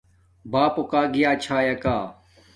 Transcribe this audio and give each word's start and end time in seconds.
بݳپݸ 0.51 0.83
کݳ 0.91 1.01
گیݳئی 1.13 1.37
چھݳئَکݳ؟ 1.43 1.97